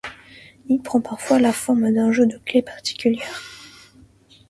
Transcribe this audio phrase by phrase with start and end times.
[0.67, 3.43] Il prend parfois la forme d'un jeu de clefs particulières.